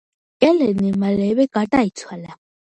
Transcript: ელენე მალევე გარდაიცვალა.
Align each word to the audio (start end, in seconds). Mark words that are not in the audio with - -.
ელენე 0.47 0.95
მალევე 1.05 1.47
გარდაიცვალა. 1.61 2.37